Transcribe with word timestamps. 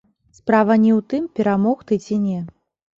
Справа 0.37 0.77
не 0.85 0.89
ў 0.97 1.05
тым, 1.15 1.29
перамог 1.39 1.77
ты 1.89 1.93
ці 2.05 2.23
не. 2.27 2.39